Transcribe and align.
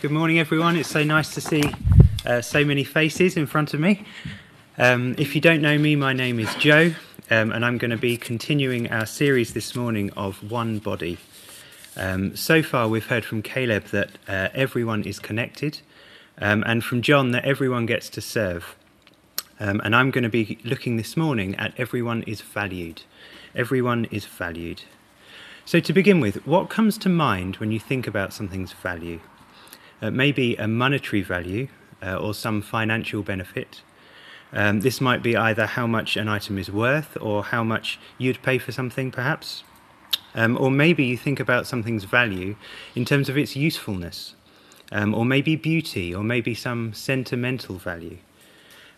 Good 0.00 0.12
morning, 0.12 0.38
everyone. 0.38 0.76
It's 0.76 0.88
so 0.88 1.02
nice 1.02 1.34
to 1.34 1.40
see 1.40 1.60
uh, 2.24 2.40
so 2.40 2.64
many 2.64 2.84
faces 2.84 3.36
in 3.36 3.46
front 3.46 3.74
of 3.74 3.80
me. 3.80 4.04
Um, 4.78 5.16
if 5.18 5.34
you 5.34 5.40
don't 5.40 5.60
know 5.60 5.76
me, 5.76 5.96
my 5.96 6.12
name 6.12 6.38
is 6.38 6.54
Joe, 6.54 6.94
um, 7.32 7.50
and 7.50 7.64
I'm 7.64 7.78
going 7.78 7.90
to 7.90 7.96
be 7.96 8.16
continuing 8.16 8.88
our 8.92 9.06
series 9.06 9.54
this 9.54 9.74
morning 9.74 10.12
of 10.12 10.48
One 10.48 10.78
Body. 10.78 11.18
Um, 11.96 12.36
so 12.36 12.62
far, 12.62 12.86
we've 12.86 13.06
heard 13.06 13.24
from 13.24 13.42
Caleb 13.42 13.86
that 13.86 14.10
uh, 14.28 14.50
everyone 14.54 15.02
is 15.02 15.18
connected, 15.18 15.80
um, 16.40 16.62
and 16.64 16.84
from 16.84 17.02
John 17.02 17.32
that 17.32 17.44
everyone 17.44 17.84
gets 17.84 18.08
to 18.10 18.20
serve. 18.20 18.76
Um, 19.58 19.80
and 19.82 19.96
I'm 19.96 20.12
going 20.12 20.22
to 20.22 20.30
be 20.30 20.60
looking 20.62 20.96
this 20.96 21.16
morning 21.16 21.56
at 21.56 21.74
everyone 21.76 22.22
is 22.22 22.40
valued. 22.40 23.02
Everyone 23.52 24.04
is 24.12 24.26
valued. 24.26 24.84
So, 25.64 25.80
to 25.80 25.92
begin 25.92 26.20
with, 26.20 26.46
what 26.46 26.70
comes 26.70 26.98
to 26.98 27.08
mind 27.08 27.56
when 27.56 27.72
you 27.72 27.80
think 27.80 28.06
about 28.06 28.32
something's 28.32 28.72
value? 28.72 29.18
Uh, 30.00 30.10
maybe 30.10 30.56
a 30.56 30.68
monetary 30.68 31.22
value 31.22 31.68
uh, 32.02 32.16
or 32.16 32.34
some 32.34 32.62
financial 32.62 33.22
benefit. 33.22 33.82
Um, 34.52 34.80
this 34.80 35.00
might 35.00 35.22
be 35.22 35.36
either 35.36 35.66
how 35.66 35.86
much 35.86 36.16
an 36.16 36.28
item 36.28 36.58
is 36.58 36.70
worth 36.70 37.16
or 37.20 37.44
how 37.44 37.62
much 37.62 37.98
you'd 38.16 38.42
pay 38.42 38.58
for 38.58 38.72
something, 38.72 39.10
perhaps. 39.10 39.62
Um, 40.34 40.56
or 40.58 40.70
maybe 40.70 41.04
you 41.04 41.16
think 41.16 41.40
about 41.40 41.66
something's 41.66 42.04
value 42.04 42.56
in 42.94 43.04
terms 43.04 43.28
of 43.28 43.36
its 43.36 43.56
usefulness, 43.56 44.34
um, 44.92 45.14
or 45.14 45.24
maybe 45.24 45.56
beauty, 45.56 46.14
or 46.14 46.22
maybe 46.22 46.54
some 46.54 46.92
sentimental 46.94 47.76
value. 47.76 48.18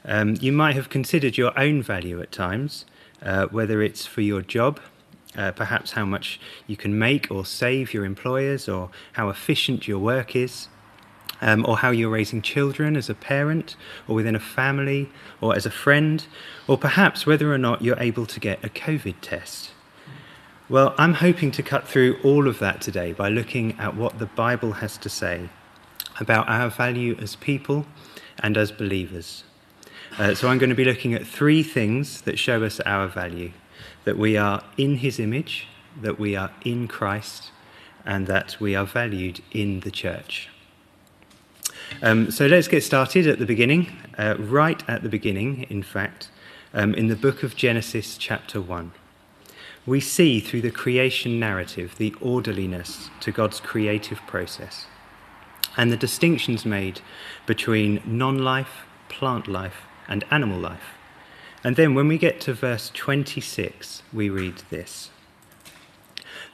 Um, 0.05 0.37
you 0.41 0.53
might 0.53 0.77
have 0.77 0.89
considered 0.89 1.37
your 1.37 1.59
own 1.59 1.83
value 1.83 2.21
at 2.21 2.33
times, 2.33 2.85
uh, 3.23 3.47
whether 3.47 3.83
it's 3.83 4.07
for 4.07 4.23
your 4.23 4.43
job, 4.43 4.81
uh, 5.37 5.53
perhaps 5.53 5.93
how 5.93 6.05
much 6.05 6.41
you 6.67 6.77
can 6.77 6.99
make 6.99 7.31
or 7.31 7.45
save 7.45 7.93
your 7.93 8.05
employers, 8.05 8.69
or 8.69 8.91
how 9.13 9.29
efficient 9.29 9.87
your 9.87 9.99
work 9.99 10.35
is 10.35 10.69
um, 11.41 11.65
or 11.67 11.79
how 11.79 11.91
you're 11.91 12.11
raising 12.11 12.43
children 12.43 12.97
as 12.97 13.09
a 13.09 13.15
parent, 13.15 13.77
or 14.07 14.15
within 14.15 14.35
a 14.35 14.41
family, 14.41 15.11
or 15.41 15.57
as 15.57 15.67
a 15.67 15.71
friend, 15.71 16.27
or 16.67 16.77
perhaps 16.77 17.27
whether 17.27 17.53
or 17.53 17.59
not 17.59 17.83
you're 17.83 18.01
able 18.01 18.27
to 18.27 18.41
get 18.41 18.65
a 18.65 18.69
COVID 18.69 19.17
test. 19.21 19.71
Well, 20.69 20.95
I'm 20.99 21.15
hoping 21.15 21.51
to 21.53 21.63
cut 21.63 21.89
through 21.89 22.19
all 22.23 22.47
of 22.47 22.61
that 22.61 22.81
today 22.81 23.13
by 23.13 23.29
looking 23.29 23.79
at 23.79 23.97
what 23.97 24.19
the 24.19 24.27
Bible 24.27 24.75
has 24.75 24.97
to 24.99 25.09
say 25.09 25.49
about 26.21 26.49
our 26.49 26.71
value 26.71 27.17
as 27.21 27.35
people 27.35 27.87
and 28.39 28.57
as 28.57 28.71
believers. 28.71 29.43
Uh, 30.19 30.35
so 30.35 30.49
I'm 30.49 30.59
going 30.59 30.71
to 30.71 30.77
be 30.77 30.85
looking 30.85 31.15
at 31.15 31.27
three 31.27 31.63
things 31.63 32.21
that 32.23 32.39
show 32.39 32.63
us 32.63 32.79
our 32.81 33.09
value 33.09 33.53
that 34.05 34.17
we 34.17 34.37
are 34.37 34.63
in 34.77 34.97
his 34.97 35.19
image, 35.19 35.67
that 36.01 36.19
we 36.19 36.37
are 36.37 36.53
in 36.65 36.89
Christ, 36.89 37.51
and 38.05 38.27
that 38.27 38.59
we 38.61 38.75
are 38.75 38.87
valued 38.87 39.43
in 39.51 39.81
the 39.81 39.91
church. 39.91 40.49
Um, 42.03 42.31
so 42.31 42.47
let's 42.47 42.67
get 42.67 42.83
started 42.83 43.27
at 43.27 43.39
the 43.39 43.45
beginning, 43.45 43.95
uh, 44.17 44.35
right 44.39 44.83
at 44.89 45.03
the 45.03 45.11
beginning, 45.11 45.67
in 45.69 45.83
fact, 45.83 46.31
um, 46.73 46.95
in 46.95 47.09
the 47.09 47.17
book 47.17 47.43
of 47.43 47.55
Genesis, 47.55 48.17
chapter 48.17 48.59
1. 48.59 48.93
We 49.85 50.01
see 50.01 50.41
through 50.41 50.63
the 50.63 50.71
creation 50.71 51.39
narrative 51.39 51.97
the 51.99 52.15
orderliness 52.23 53.11
to 53.21 53.33
God's 53.33 53.61
creative 53.61 54.19
process 54.27 54.87
and 55.77 55.93
the 55.93 55.97
distinctions 55.97 56.65
made 56.65 57.03
between 57.45 58.03
non 58.07 58.39
life, 58.39 58.87
plant 59.11 59.47
life, 59.47 59.83
and 60.09 60.25
animal 60.31 60.59
life. 60.59 60.95
And 61.63 61.77
then 61.77 61.95
when 61.95 62.09
we 62.09 62.17
get 62.17 62.41
to 62.43 62.55
verse 62.55 62.91
26, 62.95 64.05
we 64.11 64.31
read 64.31 64.63
this 64.71 65.11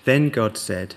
Then 0.04 0.28
God 0.28 0.58
said, 0.58 0.96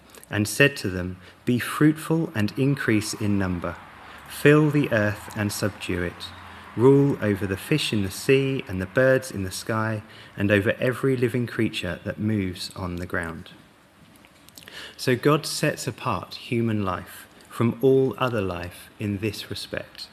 and 0.31 0.47
said 0.47 0.75
to 0.77 0.89
them, 0.89 1.17
Be 1.45 1.59
fruitful 1.59 2.31
and 2.33 2.57
increase 2.57 3.13
in 3.13 3.37
number, 3.37 3.75
fill 4.29 4.71
the 4.71 4.91
earth 4.91 5.29
and 5.35 5.51
subdue 5.51 6.01
it, 6.01 6.29
rule 6.75 7.17
over 7.21 7.45
the 7.45 7.57
fish 7.57 7.91
in 7.91 8.01
the 8.01 8.09
sea 8.09 8.63
and 8.67 8.81
the 8.81 8.85
birds 8.85 9.29
in 9.29 9.43
the 9.43 9.51
sky, 9.51 10.01
and 10.37 10.49
over 10.49 10.73
every 10.79 11.17
living 11.17 11.45
creature 11.45 11.99
that 12.05 12.17
moves 12.17 12.71
on 12.75 12.95
the 12.95 13.05
ground. 13.05 13.49
So 14.95 15.15
God 15.15 15.45
sets 15.45 15.85
apart 15.85 16.35
human 16.35 16.85
life 16.85 17.27
from 17.49 17.77
all 17.81 18.15
other 18.17 18.41
life 18.41 18.89
in 18.99 19.17
this 19.17 19.49
respect 19.49 20.07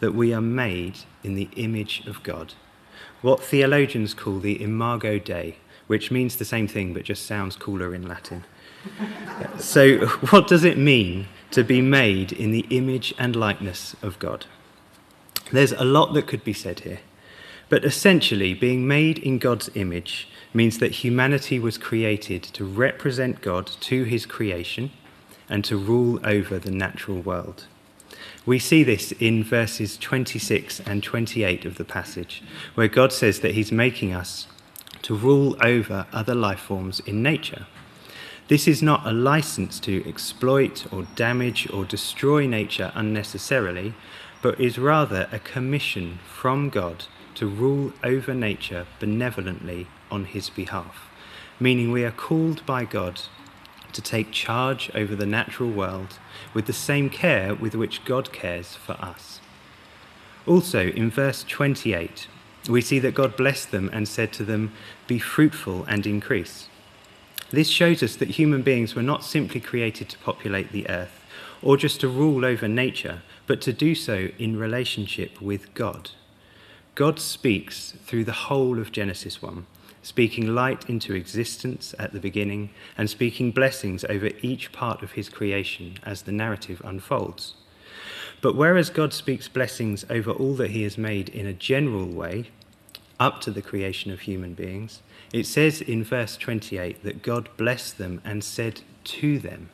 that 0.00 0.12
we 0.12 0.34
are 0.34 0.40
made 0.40 0.98
in 1.22 1.36
the 1.36 1.48
image 1.54 2.04
of 2.08 2.24
God. 2.24 2.54
What 3.20 3.40
theologians 3.40 4.14
call 4.14 4.40
the 4.40 4.60
imago 4.60 5.20
Dei, 5.20 5.58
which 5.86 6.10
means 6.10 6.34
the 6.34 6.44
same 6.44 6.66
thing 6.66 6.92
but 6.92 7.04
just 7.04 7.24
sounds 7.24 7.54
cooler 7.54 7.94
in 7.94 8.08
Latin 8.08 8.44
so, 9.58 10.06
what 10.30 10.48
does 10.48 10.64
it 10.64 10.78
mean 10.78 11.28
to 11.50 11.62
be 11.62 11.80
made 11.80 12.32
in 12.32 12.50
the 12.50 12.66
image 12.70 13.14
and 13.18 13.36
likeness 13.36 13.94
of 14.02 14.18
God? 14.18 14.46
There's 15.50 15.72
a 15.72 15.84
lot 15.84 16.14
that 16.14 16.26
could 16.26 16.44
be 16.44 16.52
said 16.52 16.80
here. 16.80 17.00
But 17.68 17.84
essentially, 17.84 18.52
being 18.52 18.86
made 18.86 19.18
in 19.18 19.38
God's 19.38 19.70
image 19.74 20.28
means 20.52 20.78
that 20.78 20.92
humanity 20.92 21.58
was 21.58 21.78
created 21.78 22.42
to 22.42 22.64
represent 22.64 23.40
God 23.40 23.66
to 23.66 24.04
his 24.04 24.26
creation 24.26 24.90
and 25.48 25.64
to 25.64 25.76
rule 25.76 26.20
over 26.24 26.58
the 26.58 26.70
natural 26.70 27.20
world. 27.20 27.66
We 28.44 28.58
see 28.58 28.82
this 28.82 29.12
in 29.12 29.44
verses 29.44 29.96
26 29.96 30.80
and 30.80 31.02
28 31.02 31.64
of 31.64 31.76
the 31.76 31.84
passage, 31.84 32.42
where 32.74 32.88
God 32.88 33.12
says 33.12 33.40
that 33.40 33.54
he's 33.54 33.72
making 33.72 34.12
us 34.12 34.46
to 35.02 35.14
rule 35.14 35.56
over 35.62 36.06
other 36.12 36.34
life 36.34 36.60
forms 36.60 37.00
in 37.00 37.22
nature. 37.22 37.66
This 38.48 38.66
is 38.66 38.82
not 38.82 39.06
a 39.06 39.12
license 39.12 39.78
to 39.80 40.06
exploit 40.06 40.92
or 40.92 41.06
damage 41.14 41.70
or 41.72 41.84
destroy 41.84 42.46
nature 42.46 42.90
unnecessarily, 42.94 43.94
but 44.42 44.60
is 44.60 44.78
rather 44.78 45.28
a 45.30 45.38
commission 45.38 46.18
from 46.26 46.68
God 46.68 47.04
to 47.36 47.46
rule 47.46 47.92
over 48.02 48.34
nature 48.34 48.86
benevolently 48.98 49.86
on 50.10 50.24
his 50.24 50.50
behalf, 50.50 51.08
meaning 51.60 51.92
we 51.92 52.04
are 52.04 52.10
called 52.10 52.66
by 52.66 52.84
God 52.84 53.22
to 53.92 54.02
take 54.02 54.32
charge 54.32 54.90
over 54.94 55.14
the 55.14 55.26
natural 55.26 55.70
world 55.70 56.18
with 56.52 56.66
the 56.66 56.72
same 56.72 57.10
care 57.10 57.54
with 57.54 57.74
which 57.74 58.04
God 58.04 58.32
cares 58.32 58.74
for 58.74 58.92
us. 58.94 59.40
Also, 60.46 60.88
in 60.88 61.10
verse 61.10 61.44
28, 61.44 62.26
we 62.68 62.80
see 62.80 62.98
that 62.98 63.14
God 63.14 63.36
blessed 63.36 63.70
them 63.70 63.88
and 63.92 64.08
said 64.08 64.32
to 64.34 64.44
them, 64.44 64.72
Be 65.06 65.18
fruitful 65.18 65.84
and 65.84 66.06
increase. 66.06 66.68
This 67.52 67.68
shows 67.68 68.02
us 68.02 68.16
that 68.16 68.30
human 68.30 68.62
beings 68.62 68.94
were 68.94 69.02
not 69.02 69.22
simply 69.22 69.60
created 69.60 70.08
to 70.08 70.18
populate 70.18 70.72
the 70.72 70.88
earth 70.88 71.22
or 71.60 71.76
just 71.76 72.00
to 72.00 72.08
rule 72.08 72.46
over 72.46 72.66
nature, 72.66 73.22
but 73.46 73.60
to 73.60 73.74
do 73.74 73.94
so 73.94 74.30
in 74.38 74.58
relationship 74.58 75.40
with 75.40 75.74
God. 75.74 76.10
God 76.94 77.20
speaks 77.20 77.92
through 78.04 78.24
the 78.24 78.32
whole 78.32 78.78
of 78.78 78.90
Genesis 78.90 79.42
1, 79.42 79.66
speaking 80.02 80.54
light 80.54 80.88
into 80.88 81.14
existence 81.14 81.94
at 81.98 82.12
the 82.12 82.20
beginning 82.20 82.70
and 82.96 83.08
speaking 83.08 83.50
blessings 83.50 84.02
over 84.06 84.30
each 84.40 84.72
part 84.72 85.02
of 85.02 85.12
his 85.12 85.28
creation 85.28 85.98
as 86.04 86.22
the 86.22 86.32
narrative 86.32 86.80
unfolds. 86.84 87.54
But 88.40 88.56
whereas 88.56 88.88
God 88.88 89.12
speaks 89.12 89.46
blessings 89.46 90.06
over 90.08 90.30
all 90.30 90.54
that 90.54 90.70
he 90.70 90.82
has 90.84 90.96
made 90.96 91.28
in 91.28 91.46
a 91.46 91.52
general 91.52 92.06
way, 92.06 92.50
up 93.20 93.40
to 93.42 93.50
the 93.50 93.62
creation 93.62 94.10
of 94.10 94.20
human 94.20 94.54
beings, 94.54 95.02
it 95.32 95.46
says 95.46 95.80
in 95.80 96.04
verse 96.04 96.36
28 96.36 97.02
that 97.04 97.22
God 97.22 97.48
blessed 97.56 97.98
them 97.98 98.20
and 98.24 98.44
said 98.44 98.82
to 99.04 99.38
them. 99.38 99.70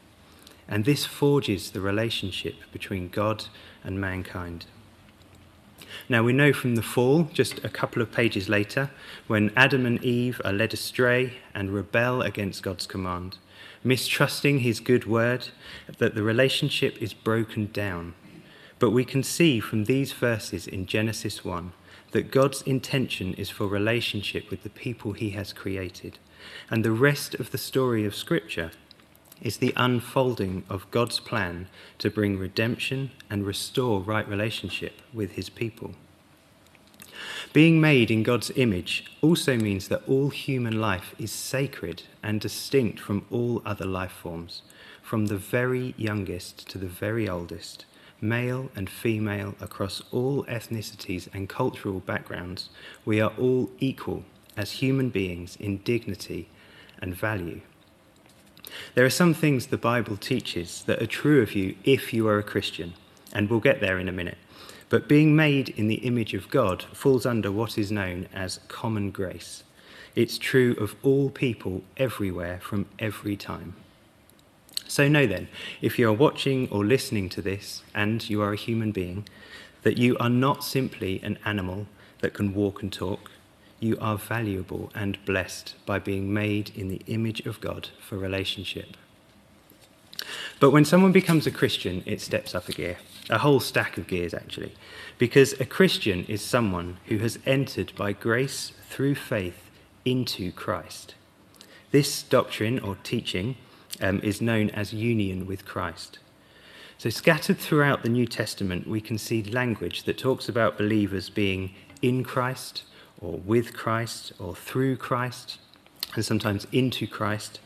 And 0.69 0.85
this 0.85 1.05
forges 1.05 1.71
the 1.71 1.81
relationship 1.81 2.55
between 2.73 3.09
God 3.09 3.47
and 3.83 4.01
mankind. 4.01 4.67
Now, 6.09 6.23
we 6.23 6.33
know 6.33 6.53
from 6.53 6.75
the 6.75 6.83
fall, 6.83 7.25
just 7.33 7.65
a 7.65 7.69
couple 7.69 8.03
of 8.03 8.13
pages 8.13 8.49
later, 8.49 8.91
when 9.27 9.53
Adam 9.57 9.87
and 9.87 10.03
Eve 10.05 10.41
are 10.45 10.53
led 10.53 10.75
astray 10.75 11.35
and 11.55 11.71
rebel 11.71 12.23
against 12.23 12.63
God's 12.63 12.87
command, 12.87 13.39
mistrusting 13.83 14.61
his 14.61 14.81
good 14.81 15.07
word, 15.07 15.49
that 15.99 16.15
the 16.15 16.23
relationship 16.23 17.01
is 17.01 17.15
broken 17.15 17.71
down. 17.73 18.15
But 18.79 18.91
we 18.91 19.05
can 19.05 19.23
see 19.23 19.61
from 19.61 19.85
these 19.85 20.13
verses 20.13 20.67
in 20.67 20.87
Genesis 20.87 21.45
1 21.45 21.73
that 22.13 22.31
God's 22.31 22.63
intention 22.63 23.35
is 23.35 23.51
for 23.51 23.67
relationship 23.67 24.51
with 24.51 24.63
the 24.63 24.71
people 24.71 25.13
he 25.13 25.31
has 25.31 25.53
created. 25.53 26.19
And 26.71 26.85
the 26.85 26.93
rest 26.93 27.35
of 27.35 27.51
the 27.51 27.59
story 27.59 28.05
of 28.05 28.15
Scripture 28.15 28.71
is 29.41 29.59
the 29.59 29.73
unfolding 29.77 30.65
of 30.69 30.91
God's 30.91 31.21
plan 31.21 31.69
to 31.99 32.11
bring 32.11 32.39
redemption 32.39 33.11
and 33.31 33.47
restore 33.47 34.01
right 34.01 34.29
relationship 34.29 35.01
with 35.13 35.33
his 35.33 35.49
people. 35.49 35.95
Being 37.53 37.81
made 37.81 38.11
in 38.11 38.23
God's 38.23 38.51
image 38.57 39.05
also 39.23 39.57
means 39.57 39.89
that 39.89 40.07
all 40.09 40.31
human 40.31 40.81
life 40.81 41.15
is 41.19 41.33
sacred 41.33 42.05
and 42.23 42.41
distinct 42.41 43.01
from 43.01 43.25
all 43.31 43.63
other 43.65 43.87
life 43.87 44.13
forms, 44.13 44.63
from 45.03 45.27
the 45.27 45.37
very 45.37 45.95
youngest 45.97 46.69
to 46.71 46.79
the 46.79 46.87
very 46.87 47.29
oldest, 47.29 47.87
male 48.21 48.71
and 48.75 48.89
female 48.91 49.55
across 49.61 50.03
all 50.11 50.45
ethnicities 50.45 51.29
and 51.33 51.49
cultural 51.49 52.01
backgrounds. 52.01 52.71
We 53.05 53.21
are 53.21 53.33
all 53.39 53.71
equal 53.79 54.25
as 54.57 54.73
human 54.73 55.11
beings 55.11 55.57
in 55.57 55.79
dignity 55.79 56.49
and 57.01 57.15
value. 57.15 57.61
There 58.95 59.05
are 59.05 59.11
some 59.11 59.35
things 59.35 59.67
the 59.67 59.79
Bible 59.79 60.17
teaches 60.17 60.83
that 60.83 61.01
are 61.01 61.07
true 61.07 61.41
of 61.43 61.55
you 61.55 61.77
if 61.85 62.13
you 62.13 62.29
are 62.29 62.39
a 62.39 62.43
Christian, 62.43 62.95
and 63.33 63.49
we'll 63.49 63.61
get 63.61 63.81
there 63.81 63.99
in 63.99 64.09
a 64.09 64.13
minute. 64.13 64.39
But 64.89 65.09
being 65.09 65.37
made 65.37 65.69
in 65.71 65.89
the 65.89 65.97
image 65.97 66.35
of 66.35 66.51
God 66.51 66.83
falls 66.83 67.27
under 67.27 67.53
what 67.53 67.79
is 67.79 67.93
known 67.93 68.27
as 68.35 68.61
common 68.69 69.11
grace. 69.11 69.63
It's 70.15 70.39
true 70.39 70.75
of 70.81 70.97
all 71.03 71.31
people 71.31 71.85
everywhere 71.97 72.59
from 72.61 72.87
every 72.99 73.37
time. 73.37 73.77
So, 74.89 75.07
know 75.07 75.27
then, 75.27 75.49
if 75.83 75.99
you 75.99 76.09
are 76.09 76.13
watching 76.15 76.67
or 76.71 76.85
listening 76.85 77.29
to 77.31 77.43
this 77.43 77.83
and 77.95 78.29
you 78.29 78.41
are 78.41 78.55
a 78.55 78.57
human 78.57 78.91
being, 78.91 79.29
that 79.83 79.99
you 79.99 80.17
are 80.19 80.31
not 80.31 80.65
simply 80.65 81.21
an 81.23 81.39
animal 81.45 81.87
that 82.21 82.33
can 82.33 82.55
walk 82.55 82.83
and 82.83 82.91
talk. 82.93 83.31
You 83.81 83.99
are 84.01 84.17
valuable 84.17 84.91
and 84.95 85.23
blessed 85.27 85.75
by 85.85 85.99
being 85.99 86.33
made 86.33 86.73
in 86.75 86.89
the 86.89 87.03
image 87.07 87.47
of 87.47 87.61
God 87.61 87.91
for 88.01 88.17
relationship. 88.17 88.97
But 90.59 90.71
when 90.71 90.87
someone 90.87 91.13
becomes 91.13 91.47
a 91.47 91.53
Christian, 91.53 92.03
it 92.07 92.21
steps 92.23 92.55
up 92.55 92.69
a 92.69 92.73
gear, 92.73 92.97
a 93.29 93.39
whole 93.39 93.61
stack 93.61 93.99
of 93.99 94.07
gears 94.07 94.35
actually, 94.35 94.75
because 95.19 95.53
a 95.61 95.67
Christian 95.67 96.25
is 96.25 96.43
someone 96.43 96.97
who 97.07 97.19
has 97.19 97.39
entered 97.47 97.93
by 97.95 98.13
grace 98.13 98.73
through 98.89 99.15
faith 99.15 99.71
into 100.05 100.51
Christ. 100.51 101.15
This 101.91 102.23
doctrine 102.23 102.79
or 102.81 102.97
teaching 103.05 103.57
um, 104.01 104.21
is 104.21 104.41
known 104.41 104.71
as 104.71 104.93
union 104.93 105.47
with 105.47 105.65
Christ. 105.65 106.19
So, 106.99 107.11
scattered 107.11 107.59
throughout 107.59 108.03
the 108.03 108.09
New 108.09 108.27
Testament, 108.27 108.89
we 108.89 109.01
can 109.01 109.19
see 109.19 109.43
language 109.43 110.03
that 110.05 110.19
talks 110.19 110.49
about 110.49 110.77
believers 110.77 111.31
being 111.31 111.75
in 112.03 112.25
Christ, 112.25 112.83
or 113.21 113.39
with 113.39 113.73
Christ, 113.73 114.33
or 114.39 114.55
through 114.55 114.97
Christ, 114.97 115.59
and 116.15 116.25
sometimes 116.25 116.67
into 116.73 117.07
Christ. 117.07 117.61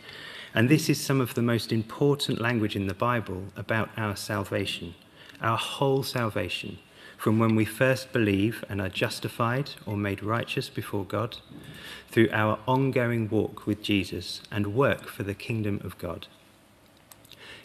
And 0.55 0.69
this 0.69 0.90
is 0.90 1.00
some 1.00 1.20
of 1.20 1.32
the 1.32 1.43
most 1.43 1.73
important 1.73 2.40
language 2.40 2.76
in 2.76 2.87
the 2.87 2.94
Bible 2.94 3.44
about 3.56 3.88
our 3.96 4.17
salvation, 4.17 4.94
our 5.40 5.56
whole 5.56 6.02
salvation, 6.02 6.79
from 7.22 7.38
when 7.38 7.54
we 7.54 7.64
first 7.64 8.12
believe 8.12 8.64
and 8.69 8.80
are 8.80 8.88
justified 8.88 9.70
or 9.86 9.96
made 9.96 10.24
righteous 10.24 10.69
before 10.69 11.04
God, 11.04 11.36
through 12.10 12.28
our 12.32 12.58
ongoing 12.66 13.30
walk 13.30 13.64
with 13.64 13.80
Jesus 13.80 14.42
and 14.50 14.74
work 14.74 15.06
for 15.06 15.22
the 15.22 15.32
kingdom 15.32 15.80
of 15.84 15.96
God. 15.98 16.26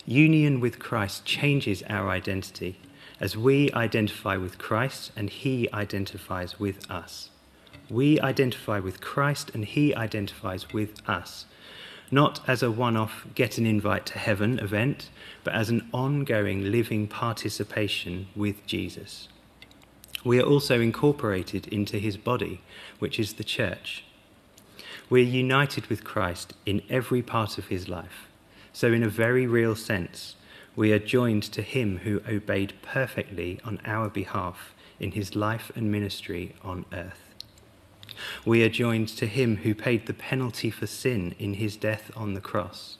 Union 0.05 0.59
with 0.59 0.77
Christ 0.77 1.25
changes 1.25 1.81
our 1.89 2.07
identity 2.07 2.77
as 3.19 3.35
we 3.35 3.71
identify 3.71 4.37
with 4.37 4.59
Christ 4.59 5.11
and 5.15 5.27
he 5.27 5.67
identifies 5.73 6.59
with 6.59 6.89
us. 6.91 7.31
We 7.89 8.19
identify 8.19 8.77
with 8.77 9.01
Christ 9.01 9.49
and 9.55 9.65
he 9.65 9.95
identifies 9.95 10.71
with 10.71 11.01
us 11.09 11.47
not 12.11 12.47
as 12.47 12.61
a 12.63 12.69
one 12.71 12.95
off 12.95 13.25
get 13.33 13.57
an 13.57 13.65
invite 13.65 14.05
to 14.05 14.19
heaven 14.19 14.59
event, 14.59 15.09
but 15.43 15.53
as 15.53 15.69
an 15.69 15.89
ongoing 15.91 16.71
living 16.71 17.07
participation 17.07 18.27
with 18.35 18.65
Jesus. 18.65 19.27
We 20.23 20.39
are 20.39 20.45
also 20.45 20.81
incorporated 20.81 21.67
into 21.67 21.99
his 21.99 22.17
body, 22.17 22.61
which 22.99 23.19
is 23.19 23.33
the 23.33 23.43
church. 23.43 24.03
We're 25.09 25.23
united 25.23 25.87
with 25.87 26.03
Christ 26.03 26.53
in 26.65 26.81
every 26.89 27.21
part 27.21 27.57
of 27.57 27.67
his 27.67 27.87
life. 27.87 28.27
So, 28.73 28.91
in 28.91 29.03
a 29.03 29.09
very 29.09 29.47
real 29.47 29.75
sense, 29.75 30.35
we 30.75 30.91
are 30.91 30.99
joined 30.99 31.43
to 31.43 31.61
him 31.61 31.99
who 31.99 32.21
obeyed 32.29 32.73
perfectly 32.81 33.59
on 33.63 33.79
our 33.85 34.09
behalf 34.09 34.73
in 34.99 35.11
his 35.13 35.35
life 35.35 35.71
and 35.75 35.91
ministry 35.91 36.55
on 36.63 36.85
earth. 36.93 37.33
We 38.45 38.63
are 38.63 38.69
joined 38.69 39.09
to 39.09 39.27
him 39.27 39.57
who 39.57 39.73
paid 39.73 40.05
the 40.05 40.13
penalty 40.13 40.69
for 40.69 40.87
sin 40.87 41.35
in 41.39 41.55
his 41.55 41.77
death 41.77 42.11
on 42.15 42.33
the 42.33 42.41
cross. 42.41 42.97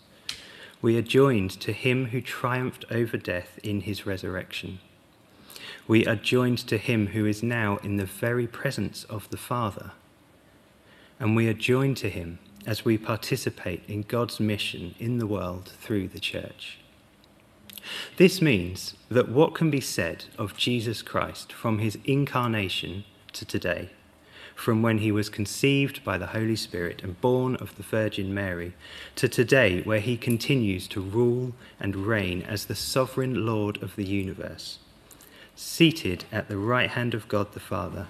We 0.81 0.98
are 0.98 1.02
joined 1.02 1.52
to 1.62 1.74
him 1.74 2.08
who 2.08 2.22
triumphed 2.22 2.86
over 2.92 3.18
death 3.18 3.60
in 3.64 3.81
his 3.81 4.06
resurrection. 4.06 4.80
We 5.88 6.06
are 6.06 6.16
joined 6.16 6.60
to 6.68 6.78
him 6.78 7.07
who 7.07 7.25
is 7.25 7.42
now 7.42 7.78
in 7.78 7.98
the 7.98 8.06
very 8.06 8.48
presence 8.48 9.06
of 9.06 9.30
the 9.30 9.38
Father. 9.38 9.92
And 11.19 11.36
we 11.36 11.48
are 11.48 11.54
joined 11.54 11.98
to 11.98 12.10
him 12.10 12.39
as 12.66 12.84
we 12.84 12.98
participate 12.98 13.84
in 13.88 14.01
God's 14.01 14.39
mission 14.39 14.95
in 15.00 15.18
the 15.18 15.28
world 15.28 15.72
through 15.80 16.10
the 16.10 16.19
church. 16.19 16.80
This 18.18 18.42
means 18.42 18.95
that 19.10 19.30
what 19.30 19.56
can 19.56 19.72
be 19.72 19.80
said 19.80 20.25
of 20.38 20.57
Jesus 20.57 21.01
Christ 21.01 21.54
from 21.54 21.80
his 21.80 21.98
incarnation 22.04 23.06
to 23.31 23.45
today 23.45 23.92
from 24.57 24.81
when 24.81 24.98
he 24.98 25.12
was 25.12 25.30
conceived 25.30 26.04
by 26.04 26.18
the 26.18 26.25
Holy 26.25 26.56
Spirit 26.56 27.04
and 27.04 27.22
born 27.22 27.56
of 27.57 27.78
the 27.78 27.83
Virgin 27.83 28.33
Mary, 28.33 28.74
to 29.16 29.30
today, 29.30 29.81
where 29.83 30.00
he 30.00 30.18
continues 30.18 30.88
to 30.88 31.00
rule 31.00 31.54
and 31.80 31.95
reign 31.95 32.42
as 32.42 32.66
the 32.66 32.75
sovereign 32.75 33.45
Lord 33.45 33.81
of 33.83 33.95
the 33.95 34.04
universe, 34.04 34.80
seated 35.57 36.24
at 36.31 36.48
the 36.48 36.57
right 36.57 36.92
hand 36.92 37.15
of 37.15 37.27
God 37.27 37.51
the 37.54 37.59
Father. 37.59 38.06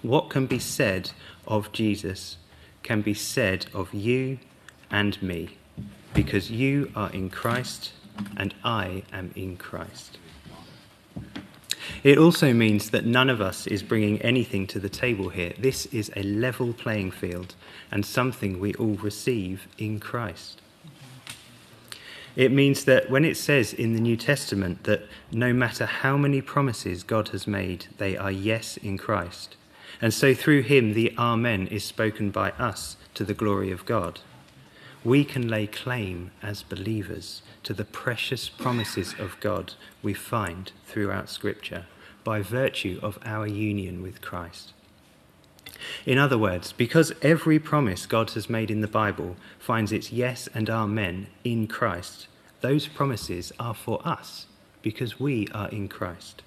What 0.00 0.30
can 0.30 0.46
be 0.46 0.60
said 0.60 1.10
of 1.46 1.72
Jesus 1.72 2.36
can 2.82 3.02
be 3.02 3.14
said 3.14 3.66
of 3.74 3.92
you 3.92 4.38
and 4.90 5.20
me, 5.20 5.58
because 6.14 6.50
you 6.50 6.90
are 6.94 7.10
in 7.10 7.30
Christ 7.30 7.92
and 8.36 8.54
I 8.64 9.02
am 9.12 9.32
in 9.34 9.56
Christ. 9.56 10.18
It 12.04 12.16
also 12.16 12.52
means 12.52 12.90
that 12.90 13.04
none 13.04 13.28
of 13.28 13.40
us 13.40 13.66
is 13.66 13.82
bringing 13.82 14.22
anything 14.22 14.66
to 14.68 14.78
the 14.78 14.88
table 14.88 15.30
here. 15.30 15.52
This 15.58 15.86
is 15.86 16.12
a 16.14 16.22
level 16.22 16.72
playing 16.72 17.10
field 17.10 17.54
and 17.90 18.06
something 18.06 18.60
we 18.60 18.74
all 18.74 18.94
receive 18.94 19.66
in 19.78 19.98
Christ. 19.98 20.62
It 22.36 22.52
means 22.52 22.84
that 22.84 23.10
when 23.10 23.24
it 23.24 23.36
says 23.36 23.72
in 23.72 23.94
the 23.94 24.00
New 24.00 24.16
Testament 24.16 24.84
that 24.84 25.02
no 25.32 25.52
matter 25.52 25.86
how 25.86 26.16
many 26.16 26.40
promises 26.40 27.02
God 27.02 27.28
has 27.28 27.46
made, 27.46 27.86
they 27.98 28.16
are 28.16 28.30
yes 28.30 28.76
in 28.76 28.98
Christ. 28.98 29.56
And 30.00 30.14
so 30.14 30.34
through 30.34 30.62
him, 30.62 30.94
the 30.94 31.12
Amen 31.18 31.66
is 31.66 31.84
spoken 31.84 32.30
by 32.30 32.50
us 32.52 32.96
to 33.14 33.24
the 33.24 33.34
glory 33.34 33.70
of 33.72 33.84
God. 33.84 34.20
We 35.02 35.24
can 35.24 35.48
lay 35.48 35.66
claim 35.66 36.30
as 36.42 36.62
believers 36.62 37.42
to 37.64 37.74
the 37.74 37.84
precious 37.84 38.48
promises 38.48 39.14
of 39.18 39.38
God 39.40 39.74
we 40.02 40.14
find 40.14 40.72
throughout 40.86 41.28
Scripture 41.28 41.86
by 42.22 42.42
virtue 42.42 43.00
of 43.02 43.18
our 43.24 43.46
union 43.46 44.02
with 44.02 44.20
Christ. 44.20 44.72
In 46.06 46.18
other 46.18 46.38
words, 46.38 46.72
because 46.72 47.12
every 47.22 47.58
promise 47.58 48.06
God 48.06 48.30
has 48.30 48.50
made 48.50 48.70
in 48.70 48.80
the 48.80 48.88
Bible 48.88 49.36
finds 49.58 49.92
its 49.92 50.12
yes 50.12 50.48
and 50.54 50.68
amen 50.68 51.28
in 51.44 51.66
Christ, 51.66 52.26
those 52.60 52.88
promises 52.88 53.52
are 53.58 53.74
for 53.74 54.06
us 54.06 54.46
because 54.82 55.20
we 55.20 55.48
are 55.54 55.68
in 55.68 55.88
Christ. 55.88 56.42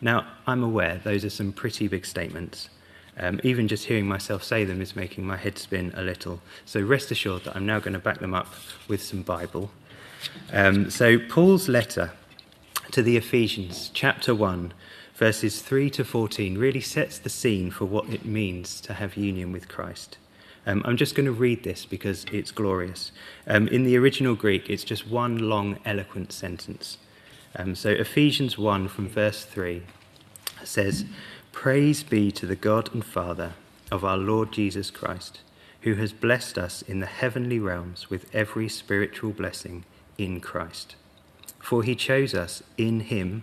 Now, 0.00 0.26
I'm 0.46 0.62
aware 0.62 1.00
those 1.02 1.24
are 1.24 1.30
some 1.30 1.52
pretty 1.52 1.88
big 1.88 2.06
statements. 2.06 2.70
Um, 3.18 3.40
even 3.42 3.66
just 3.66 3.86
hearing 3.86 4.06
myself 4.06 4.44
say 4.44 4.64
them 4.64 4.80
is 4.80 4.94
making 4.94 5.26
my 5.26 5.36
head 5.36 5.58
spin 5.58 5.92
a 5.96 6.02
little. 6.02 6.40
So 6.64 6.80
rest 6.80 7.10
assured 7.10 7.44
that 7.44 7.56
I'm 7.56 7.66
now 7.66 7.80
going 7.80 7.94
to 7.94 7.98
back 7.98 8.20
them 8.20 8.32
up 8.32 8.54
with 8.86 9.02
some 9.02 9.22
Bible. 9.22 9.70
Um, 10.52 10.90
so, 10.90 11.18
Paul's 11.18 11.68
letter 11.68 12.12
to 12.92 13.02
the 13.02 13.16
Ephesians, 13.16 13.90
chapter 13.92 14.34
1, 14.34 14.72
verses 15.18 15.60
3 15.60 15.90
to 15.90 16.04
14, 16.04 16.56
really 16.56 16.80
sets 16.80 17.18
the 17.18 17.28
scene 17.28 17.72
for 17.72 17.84
what 17.86 18.08
it 18.08 18.24
means 18.24 18.80
to 18.80 18.94
have 18.94 19.16
union 19.16 19.50
with 19.50 19.66
Christ. 19.66 20.16
Um, 20.64 20.80
I'm 20.84 20.96
just 20.96 21.16
going 21.16 21.26
to 21.26 21.32
read 21.32 21.64
this 21.64 21.84
because 21.84 22.24
it's 22.30 22.52
glorious. 22.52 23.10
Um, 23.48 23.66
in 23.66 23.82
the 23.82 23.96
original 23.96 24.36
Greek, 24.36 24.70
it's 24.70 24.84
just 24.84 25.08
one 25.08 25.38
long, 25.38 25.80
eloquent 25.84 26.30
sentence. 26.30 26.98
Um, 27.56 27.74
so, 27.74 27.90
Ephesians 27.90 28.56
1 28.56 28.86
from 28.86 29.08
verse 29.08 29.44
3 29.44 29.82
says, 30.62 31.04
Praise 31.50 32.04
be 32.04 32.30
to 32.30 32.46
the 32.46 32.54
God 32.54 32.94
and 32.94 33.04
Father 33.04 33.54
of 33.90 34.04
our 34.04 34.18
Lord 34.18 34.52
Jesus 34.52 34.88
Christ, 34.88 35.40
who 35.80 35.94
has 35.94 36.12
blessed 36.12 36.56
us 36.56 36.82
in 36.82 37.00
the 37.00 37.06
heavenly 37.06 37.58
realms 37.58 38.08
with 38.08 38.32
every 38.32 38.68
spiritual 38.68 39.32
blessing 39.32 39.84
in 40.16 40.40
Christ. 40.40 40.94
For 41.58 41.82
he 41.82 41.96
chose 41.96 42.34
us 42.34 42.62
in 42.76 43.00
him 43.00 43.42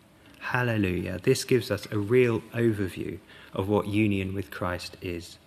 Hallelujah. 0.41 1.19
This 1.21 1.43
gives 1.43 1.71
us 1.71 1.87
a 1.91 1.97
real 1.97 2.41
overview 2.53 3.19
of 3.53 3.69
what 3.69 3.87
union 3.87 4.33
with 4.33 4.51
Christ 4.51 4.97
is. 5.01 5.37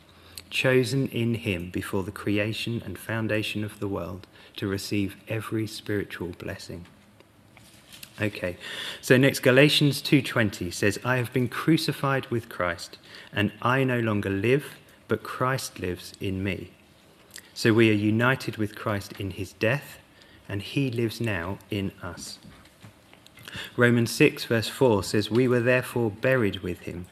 Chosen 0.51 1.09
in 1.09 1.35
Him 1.35 1.71
before 1.71 2.05
the 2.05 2.13
creation 2.13 2.81
and 2.85 2.97
foundation 2.97 3.65
of 3.65 3.81
the 3.81 3.89
world 3.89 4.27
to 4.57 4.69
receive 4.69 5.17
every 5.29 5.67
spiritual 5.67 6.29
blessing. 6.39 6.87
Okay. 8.21 8.57
So 9.01 9.17
next 9.17 9.41
Galatians 9.41 10.01
2:20 10.01 10.71
says, 10.71 10.99
"I 11.05 11.17
have 11.17 11.33
been 11.33 11.49
crucified 11.49 12.27
with 12.29 12.49
Christ, 12.49 12.97
and 13.33 13.51
I 13.61 13.83
no 13.83 13.99
longer 13.99 14.31
live, 14.31 14.77
but 15.09 15.25
Christ 15.25 15.81
lives 15.81 16.13
in 16.21 16.45
me." 16.45 16.71
So 17.53 17.73
we 17.73 17.91
are 17.91 17.95
united 18.15 18.57
with 18.57 18.77
Christ 18.77 19.15
in 19.19 19.33
his 19.33 19.53
death, 19.55 19.99
and 20.49 20.63
he 20.63 20.91
lives 20.91 21.21
now 21.21 21.59
in 21.71 21.91
us. 22.01 22.39
Romans 23.77 24.11
6, 24.11 24.45
verse 24.45 24.69
4 24.69 25.03
says, 25.03 25.31
We 25.31 25.49
were 25.49 25.61
therefore 25.61 26.11
buried 26.11 26.61
with 26.61 26.81
him, 26.81 27.07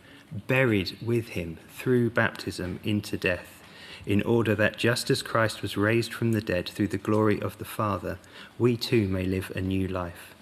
buried 0.47 0.97
with 1.01 1.31
him 1.31 1.59
through 1.69 2.11
baptism 2.11 2.81
into 2.83 3.17
death, 3.17 3.63
in 4.07 4.23
order 4.23 4.55
that 4.55 4.79
just 4.79 5.11
as 5.11 5.23
Christ 5.23 5.63
was 5.63 5.77
raised 5.77 6.13
from 6.13 6.33
the 6.33 6.41
dead 6.41 6.69
through 6.69 6.89
the 6.89 6.99
glory 6.99 7.41
of 7.41 7.59
the 7.59 7.65
Father, 7.65 8.19
we 8.59 8.77
too 8.77 9.09
may 9.09 9.25
live 9.25 9.53
a 9.55 9.61
new 9.61 9.87
life. 9.87 10.35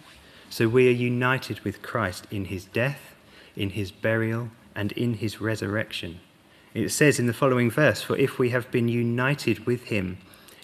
So 0.48 0.68
we 0.68 0.88
are 0.88 0.92
united 0.92 1.60
with 1.60 1.82
Christ 1.82 2.26
in 2.30 2.46
his 2.46 2.64
death, 2.64 3.14
in 3.54 3.70
his 3.70 3.90
burial, 3.90 4.50
and 4.74 4.92
in 4.92 5.14
his 5.14 5.40
resurrection. 5.40 6.20
It 6.74 6.90
says 6.90 7.18
in 7.18 7.26
the 7.26 7.32
following 7.32 7.70
verse, 7.70 8.02
For 8.02 8.16
if 8.16 8.38
we 8.38 8.50
have 8.50 8.70
been 8.70 8.88
united 8.88 9.66
with 9.66 9.84
him 9.84 10.18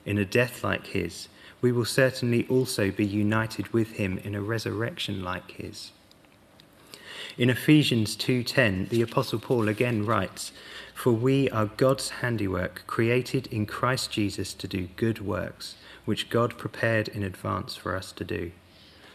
in 0.04 0.18
a 0.18 0.24
death 0.24 0.62
like 0.64 0.88
his, 0.88 1.28
we 1.60 1.72
will 1.72 1.84
certainly 1.84 2.46
also 2.48 2.90
be 2.90 3.04
united 3.04 3.72
with 3.72 3.92
him 3.92 4.18
in 4.18 4.34
a 4.34 4.42
resurrection 4.42 5.22
like 5.22 5.52
his. 5.52 5.92
In 7.38 7.50
Ephesians 7.50 8.16
2:10, 8.16 8.88
the 8.88 9.02
apostle 9.02 9.38
Paul 9.38 9.68
again 9.68 10.06
writes, 10.06 10.52
"For 10.94 11.12
we 11.12 11.50
are 11.50 11.66
God's 11.76 12.08
handiwork, 12.20 12.84
created 12.86 13.46
in 13.48 13.66
Christ 13.66 14.10
Jesus 14.10 14.54
to 14.54 14.66
do 14.66 14.88
good 14.96 15.20
works, 15.20 15.76
which 16.04 16.30
God 16.30 16.56
prepared 16.56 17.08
in 17.08 17.22
advance 17.22 17.76
for 17.76 17.94
us 17.94 18.12
to 18.12 18.24
do." 18.24 18.52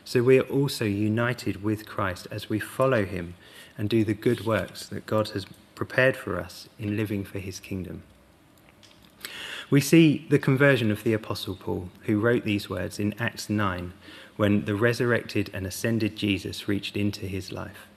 So 0.04 0.22
we 0.24 0.38
are 0.40 0.50
also 0.50 0.86
united 0.86 1.64
with 1.64 1.86
Christ 1.86 2.28
as 2.32 2.50
we 2.50 2.60
follow 2.60 3.06
him 3.06 3.36
and 3.78 3.90
do 3.90 4.04
the 4.04 4.14
good 4.14 4.46
works 4.46 4.86
that 4.88 5.06
God 5.06 5.30
has 5.30 5.46
prepared 5.76 6.16
for 6.16 6.40
us 6.40 6.70
in 6.78 6.98
living 6.98 7.24
for 7.24 7.40
his 7.40 7.60
kingdom. 7.60 8.04
We 9.72 9.80
see 9.80 10.28
the 10.30 10.38
conversion 10.38 10.92
of 10.92 11.06
the 11.06 11.14
Apostle 11.14 11.56
Paul, 11.56 11.92
who 12.02 12.20
wrote 12.20 12.44
these 12.44 12.70
words 12.70 13.00
in 13.00 13.16
Acts 13.18 13.50
9 13.50 13.94
when 14.36 14.66
the 14.66 14.76
resurrected 14.76 15.50
and 15.54 15.66
ascended 15.66 16.18
Jesus 16.18 16.68
reached 16.68 16.98
into 16.98 17.26
his 17.26 17.54
life. 17.54 17.88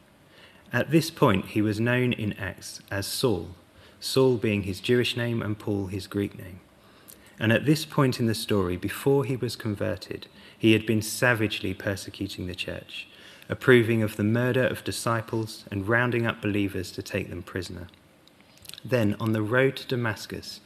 At 0.72 0.92
this 0.92 1.10
point, 1.10 1.46
he 1.46 1.60
was 1.60 1.80
known 1.80 2.12
in 2.12 2.32
Acts 2.34 2.80
as 2.92 3.08
Saul, 3.08 3.56
Saul 3.98 4.36
being 4.36 4.62
his 4.62 4.78
Jewish 4.78 5.16
name 5.16 5.42
and 5.42 5.58
Paul 5.58 5.88
his 5.88 6.06
Greek 6.06 6.38
name. 6.38 6.60
And 7.40 7.52
at 7.52 7.66
this 7.66 7.84
point 7.84 8.20
in 8.20 8.26
the 8.26 8.36
story, 8.36 8.76
before 8.76 9.24
he 9.24 9.34
was 9.34 9.56
converted, 9.56 10.28
he 10.56 10.74
had 10.74 10.86
been 10.86 11.02
savagely 11.02 11.74
persecuting 11.74 12.46
the 12.46 12.54
church, 12.54 13.08
approving 13.48 14.00
of 14.00 14.14
the 14.14 14.22
murder 14.22 14.64
of 14.64 14.84
disciples 14.84 15.64
and 15.72 15.88
rounding 15.88 16.24
up 16.24 16.40
believers 16.40 16.92
to 16.92 17.02
take 17.02 17.30
them 17.30 17.42
prisoner. 17.42 17.88
Then, 18.84 19.16
on 19.18 19.32
the 19.32 19.42
road 19.42 19.74
to 19.76 19.88
Damascus, 19.88 20.60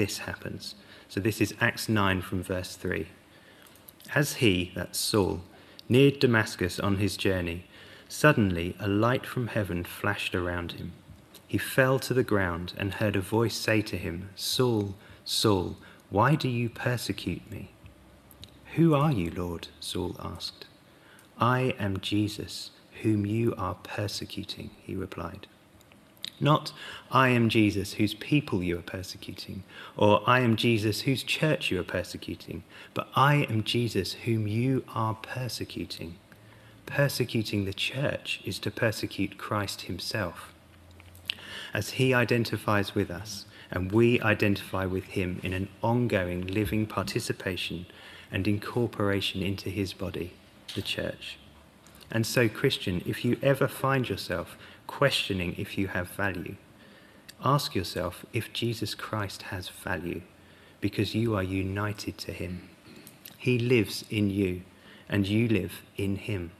this 0.00 0.20
happens. 0.20 0.76
So 1.10 1.20
this 1.20 1.42
is 1.42 1.54
Acts 1.60 1.86
9 1.86 2.22
from 2.22 2.42
verse 2.42 2.74
3. 2.74 3.08
As 4.14 4.36
he, 4.36 4.72
that's 4.74 4.98
Saul, 4.98 5.42
neared 5.90 6.20
Damascus 6.20 6.80
on 6.80 6.96
his 6.96 7.18
journey, 7.18 7.66
suddenly 8.08 8.74
a 8.80 8.88
light 8.88 9.26
from 9.26 9.48
heaven 9.48 9.84
flashed 9.84 10.34
around 10.34 10.72
him. 10.72 10.92
He 11.46 11.58
fell 11.58 11.98
to 11.98 12.14
the 12.14 12.24
ground 12.24 12.72
and 12.78 12.94
heard 12.94 13.14
a 13.14 13.20
voice 13.20 13.54
say 13.54 13.82
to 13.82 13.98
him, 13.98 14.30
Saul, 14.36 14.94
Saul, 15.26 15.76
why 16.08 16.34
do 16.34 16.48
you 16.48 16.70
persecute 16.70 17.50
me? 17.50 17.68
Who 18.76 18.94
are 18.94 19.12
you, 19.12 19.30
Lord? 19.30 19.68
Saul 19.80 20.16
asked. 20.18 20.64
I 21.38 21.74
am 21.78 22.00
Jesus, 22.00 22.70
whom 23.02 23.26
you 23.26 23.54
are 23.58 23.74
persecuting, 23.74 24.70
he 24.82 24.94
replied. 24.94 25.46
Not, 26.40 26.72
I 27.10 27.28
am 27.28 27.50
Jesus 27.50 27.94
whose 27.94 28.14
people 28.14 28.62
you 28.62 28.78
are 28.78 28.82
persecuting, 28.82 29.62
or 29.96 30.22
I 30.26 30.40
am 30.40 30.56
Jesus 30.56 31.02
whose 31.02 31.22
church 31.22 31.70
you 31.70 31.78
are 31.78 31.84
persecuting, 31.84 32.64
but 32.94 33.08
I 33.14 33.46
am 33.50 33.62
Jesus 33.62 34.14
whom 34.14 34.48
you 34.48 34.82
are 34.94 35.14
persecuting. 35.14 36.16
Persecuting 36.86 37.66
the 37.66 37.74
church 37.74 38.40
is 38.44 38.58
to 38.60 38.70
persecute 38.70 39.38
Christ 39.38 39.82
himself. 39.82 40.54
As 41.74 41.90
he 41.90 42.14
identifies 42.14 42.94
with 42.94 43.10
us, 43.10 43.44
and 43.70 43.92
we 43.92 44.20
identify 44.20 44.84
with 44.84 45.04
him 45.04 45.40
in 45.42 45.52
an 45.52 45.68
ongoing 45.82 46.46
living 46.46 46.86
participation 46.86 47.86
and 48.32 48.48
incorporation 48.48 49.42
into 49.42 49.70
his 49.70 49.92
body, 49.92 50.32
the 50.74 50.82
church. 50.82 51.38
And 52.10 52.26
so, 52.26 52.48
Christian, 52.48 53.02
if 53.06 53.24
you 53.24 53.38
ever 53.42 53.68
find 53.68 54.08
yourself 54.08 54.56
questioning 54.90 55.54
if 55.56 55.78
you 55.78 55.86
have 55.86 56.08
value. 56.08 56.56
Ask 57.44 57.76
yourself 57.76 58.26
if 58.32 58.52
Jesus 58.52 58.92
Christ 58.92 59.42
has 59.42 59.68
value 59.68 60.20
because 60.80 61.14
you 61.14 61.36
are 61.36 61.44
united 61.44 62.18
to 62.18 62.32
him. 62.32 62.68
He 63.38 63.56
lives 63.56 64.04
in 64.10 64.30
you 64.30 64.62
and 65.08 65.28
you 65.28 65.46
live 65.46 65.82
in 65.96 66.16
him. 66.16 66.50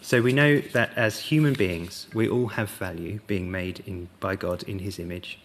So 0.00 0.22
we 0.22 0.32
know 0.32 0.60
that 0.72 0.90
as 0.96 1.18
human 1.30 1.52
beings, 1.52 2.08
we 2.14 2.28
all 2.30 2.48
have 2.48 2.70
value 2.70 3.20
being 3.26 3.50
made 3.50 3.82
in, 3.86 4.08
by 4.18 4.34
God 4.34 4.62
in 4.62 4.78
his 4.78 4.98
image. 4.98 5.38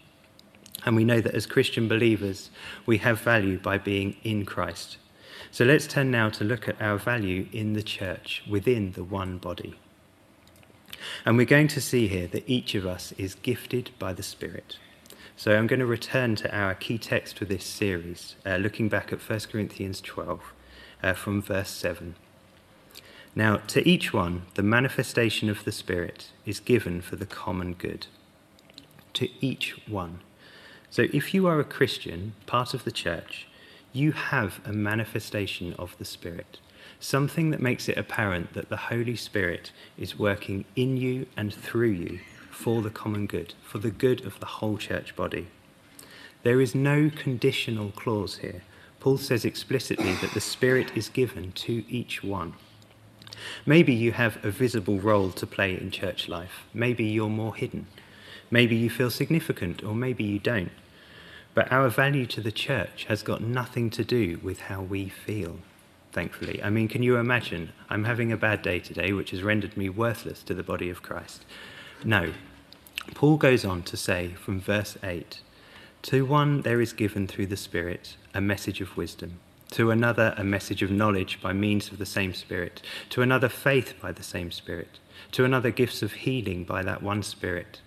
And 0.85 0.95
we 0.95 1.03
know 1.03 1.19
that 1.19 1.35
as 1.35 1.45
Christian 1.45 1.89
believers, 1.89 2.49
we 2.85 2.97
have 2.99 3.19
value 3.19 3.59
by 3.59 3.77
being 3.77 4.15
in 4.23 4.45
Christ. 4.45 4.97
So 5.51 5.65
let's 5.65 5.85
turn 5.85 6.11
now 6.11 6.29
to 6.29 6.45
look 6.45 6.69
at 6.69 6.81
our 6.81 6.97
value 6.97 7.47
in 7.51 7.73
the 7.73 7.83
church, 7.83 8.43
within 8.49 8.93
the 8.93 9.03
one 9.03 9.37
body. 9.37 9.75
And 11.25 11.37
we're 11.37 11.45
going 11.45 11.67
to 11.69 11.81
see 11.81 12.07
here 12.07 12.27
that 12.27 12.49
each 12.49 12.75
of 12.75 12.85
us 12.85 13.13
is 13.17 13.35
gifted 13.35 13.91
by 13.99 14.13
the 14.13 14.23
Spirit. 14.23 14.77
So 15.35 15.55
I'm 15.55 15.67
going 15.67 15.79
to 15.79 15.85
return 15.85 16.35
to 16.37 16.53
our 16.53 16.73
key 16.73 16.97
text 16.97 17.37
for 17.37 17.45
this 17.45 17.63
series, 17.63 18.35
uh, 18.45 18.57
looking 18.57 18.89
back 18.89 19.13
at 19.13 19.21
1 19.21 19.39
Corinthians 19.51 20.01
12 20.01 20.41
uh, 21.01 21.13
from 21.13 21.41
verse 21.41 21.69
7. 21.69 22.15
Now, 23.35 23.57
to 23.67 23.87
each 23.87 24.11
one, 24.11 24.43
the 24.55 24.63
manifestation 24.63 25.49
of 25.49 25.63
the 25.63 25.71
Spirit 25.71 26.31
is 26.45 26.59
given 26.59 27.01
for 27.01 27.15
the 27.15 27.25
common 27.25 27.73
good. 27.73 28.07
To 29.13 29.29
each 29.39 29.77
one. 29.87 30.19
So 30.89 31.07
if 31.13 31.33
you 31.33 31.47
are 31.47 31.59
a 31.59 31.63
Christian, 31.63 32.33
part 32.45 32.73
of 32.73 32.83
the 32.83 32.91
church, 32.91 33.47
you 33.93 34.11
have 34.11 34.59
a 34.65 34.73
manifestation 34.73 35.73
of 35.79 35.97
the 35.97 36.05
Spirit. 36.05 36.59
Something 36.99 37.49
that 37.51 37.61
makes 37.61 37.87
it 37.87 37.97
apparent 37.97 38.53
that 38.53 38.69
the 38.69 38.77
Holy 38.77 39.15
Spirit 39.15 39.71
is 39.97 40.19
working 40.19 40.65
in 40.75 40.97
you 40.97 41.25
and 41.37 41.53
through 41.53 41.91
you 41.91 42.19
for 42.51 42.81
the 42.81 42.89
common 42.89 43.25
good, 43.25 43.53
for 43.63 43.77
the 43.77 43.91
good 43.91 44.25
of 44.25 44.39
the 44.39 44.45
whole 44.45 44.77
church 44.77 45.15
body. 45.15 45.47
There 46.43 46.59
is 46.59 46.75
no 46.75 47.09
conditional 47.09 47.91
clause 47.91 48.37
here. 48.37 48.63
Paul 48.99 49.17
says 49.17 49.45
explicitly 49.45 50.13
that 50.15 50.33
the 50.33 50.41
Spirit 50.41 50.91
is 50.95 51.07
given 51.07 51.53
to 51.53 51.85
each 51.89 52.21
one. 52.21 52.53
Maybe 53.65 53.93
you 53.93 54.11
have 54.11 54.43
a 54.43 54.51
visible 54.51 54.99
role 54.99 55.31
to 55.31 55.47
play 55.47 55.79
in 55.79 55.91
church 55.91 56.27
life. 56.27 56.65
Maybe 56.73 57.05
you're 57.05 57.29
more 57.29 57.55
hidden. 57.55 57.87
Maybe 58.51 58.75
you 58.75 58.89
feel 58.89 59.09
significant, 59.09 59.83
or 59.83 59.95
maybe 59.95 60.25
you 60.25 60.39
don't. 60.39 60.71
But 61.53 61.71
our 61.71 61.89
value 61.89 62.25
to 62.27 62.41
the 62.41 62.51
church 62.51 63.05
has 63.07 63.23
got 63.23 63.41
nothing 63.41 63.89
to 63.91 64.03
do 64.03 64.39
with 64.43 64.61
how 64.61 64.81
we 64.81 65.07
feel 65.07 65.59
thankfully. 66.11 66.61
I 66.63 66.69
mean, 66.69 66.87
can 66.87 67.03
you 67.03 67.17
imagine? 67.17 67.71
I'm 67.89 68.03
having 68.03 68.31
a 68.31 68.37
bad 68.37 68.61
day 68.61 68.79
today, 68.79 69.13
which 69.13 69.31
has 69.31 69.43
rendered 69.43 69.77
me 69.77 69.89
worthless 69.89 70.43
to 70.43 70.53
the 70.53 70.63
body 70.63 70.89
of 70.89 71.03
Christ. 71.03 71.45
No. 72.03 72.33
Paul 73.13 73.37
goes 73.37 73.65
on 73.65 73.83
to 73.83 73.97
say 73.97 74.33
from 74.33 74.59
verse 74.59 74.97
8 75.03 75.41
To 76.03 76.25
one 76.25 76.61
there 76.61 76.81
is 76.81 76.93
given 76.93 77.27
through 77.27 77.47
the 77.47 77.57
Spirit 77.57 78.15
a 78.33 78.41
message 78.41 78.81
of 78.81 78.97
wisdom, 78.97 79.39
to 79.71 79.91
another 79.91 80.33
a 80.37 80.43
message 80.43 80.81
of 80.81 80.91
knowledge 80.91 81.41
by 81.41 81.53
means 81.53 81.91
of 81.91 81.97
the 81.97 82.05
same 82.05 82.33
Spirit, 82.33 82.81
to 83.09 83.21
another 83.21 83.49
faith 83.49 83.93
by 84.01 84.11
the 84.11 84.23
same 84.23 84.51
Spirit, 84.51 84.99
to 85.31 85.45
another 85.45 85.71
gifts 85.71 86.01
of 86.01 86.13
healing 86.13 86.63
by 86.63 86.83
that 86.83 87.03
one 87.03 87.23
Spirit, 87.23 87.81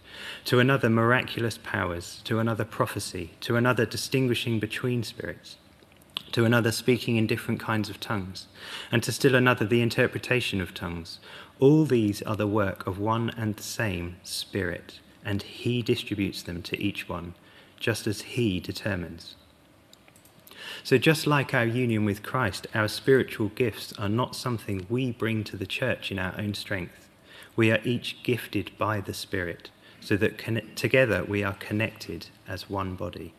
to 0.45 0.61
another 0.61 0.91
miraculous 0.91 1.59
powers, 1.63 2.21
to 2.25 2.39
another 2.39 2.65
prophecy, 2.65 3.31
to 3.41 3.57
another 3.57 3.87
distinguishing 3.87 4.59
between 4.59 5.03
spirits 5.03 5.57
to 6.33 6.45
another 6.45 6.73
speaking 6.73 7.17
in 7.17 7.27
different 7.27 7.61
kinds 7.61 7.89
of 7.89 8.01
tongues, 8.01 8.47
and 8.91 9.03
to 9.03 9.13
still 9.13 9.35
another 9.35 9.67
the 9.67 9.83
interpretation 9.83 10.61
of 10.61 10.75
tongues. 10.75 11.19
All 11.61 11.85
these 11.85 12.23
are 12.23 12.37
the 12.37 12.47
work 12.47 12.87
of 12.87 12.99
one 12.99 13.31
and 13.37 13.55
the 13.55 13.63
same 13.63 14.17
Spirit, 14.23 15.01
and 15.25 15.43
He 15.43 15.83
distributes 15.83 16.43
them 16.43 16.63
to 16.63 16.83
each 16.83 17.09
one, 17.09 17.35
just 17.79 18.07
as 18.07 18.23
He 18.23 18.61
determines. 18.61 19.37
So, 20.83 20.99
just 20.99 21.27
like 21.27 21.55
our 21.55 21.67
union 21.67 22.05
with 22.05 22.23
Christ, 22.23 22.67
our 22.75 22.89
spiritual 22.89 23.49
gifts 23.49 23.93
are 23.99 24.09
not 24.09 24.35
something 24.35 24.87
we 24.89 25.13
bring 25.13 25.45
to 25.45 25.57
the 25.57 25.67
church 25.67 26.11
in 26.11 26.19
our 26.19 26.35
own 26.39 26.55
strength. 26.55 27.09
We 27.55 27.71
are 27.71 27.81
each 27.85 28.23
gifted 28.23 28.71
by 28.79 29.01
the 29.01 29.15
Spirit, 29.15 29.71
so 30.01 30.17
that 30.17 30.39
together 30.77 31.25
we 31.25 31.45
are 31.45 31.55
connected 31.55 32.27
as 32.49 32.71
one 32.71 32.95
body. 32.97 33.35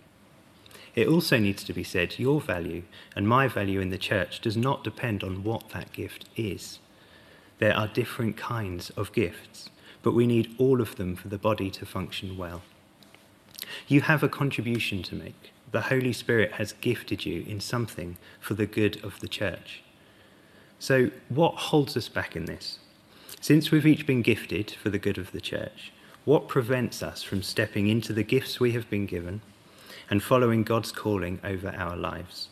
It 0.95 1.07
also 1.07 1.39
needs 1.39 1.63
to 1.63 1.73
be 1.73 1.83
said 1.83 2.19
your 2.19 2.39
value 2.39 2.83
and 3.15 3.27
my 3.27 3.47
value 3.47 3.79
in 3.79 3.89
the 3.89 3.97
church 3.97 4.39
does 4.41 4.55
not 4.55 4.83
depend 4.83 5.23
on 5.23 5.43
what 5.43 5.69
that 5.69 5.91
gift 5.91 6.25
is. 6.35 6.79
There 7.59 7.75
are 7.75 7.87
different 7.87 8.37
kinds 8.37 8.89
of 8.91 9.11
gifts, 9.13 9.69
but 10.03 10.13
we 10.13 10.27
need 10.27 10.53
all 10.57 10.81
of 10.81 10.95
them 10.97 11.15
for 11.15 11.29
the 11.29 11.37
body 11.37 11.71
to 11.71 11.85
function 11.85 12.37
well. 12.37 12.61
You 13.87 14.01
have 14.01 14.21
a 14.21 14.29
contribution 14.29 15.01
to 15.03 15.15
make. 15.15 15.51
The 15.71 15.81
Holy 15.81 16.13
Spirit 16.13 16.53
has 16.53 16.73
gifted 16.73 17.25
you 17.25 17.43
in 17.47 17.59
something 17.59 18.17
for 18.39 18.53
the 18.53 18.67
good 18.67 19.03
of 19.03 19.19
the 19.19 19.27
church. 19.27 19.81
So, 20.77 21.09
what 21.29 21.55
holds 21.55 21.97
us 21.97 22.09
back 22.09 22.35
in 22.35 22.45
this? 22.45 22.77
Since 23.41 23.71
we've 23.71 23.87
each 23.87 24.05
been 24.05 24.21
gifted 24.21 24.71
for 24.71 24.89
the 24.89 24.99
good 24.99 25.17
of 25.17 25.31
the 25.31 25.41
church, 25.41 25.91
what 26.25 26.47
prevents 26.47 27.01
us 27.01 27.23
from 27.23 27.41
stepping 27.41 27.87
into 27.87 28.13
the 28.13 28.23
gifts 28.23 28.59
we 28.59 28.73
have 28.73 28.89
been 28.89 29.05
given 29.05 29.41
and 30.09 30.21
following 30.23 30.63
God's 30.63 30.91
calling 30.91 31.39
over 31.43 31.69
our 31.69 31.95
lives? 31.95 32.49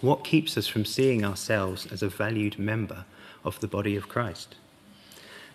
What 0.00 0.24
keeps 0.24 0.56
us 0.56 0.66
from 0.66 0.84
seeing 0.84 1.24
ourselves 1.24 1.86
as 1.90 2.02
a 2.02 2.08
valued 2.08 2.58
member 2.58 3.04
of 3.44 3.60
the 3.60 3.68
body 3.68 3.96
of 3.96 4.08
Christ? 4.08 4.54